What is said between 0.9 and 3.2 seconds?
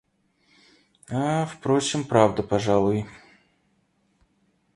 А впрочем, правда, пожалуй.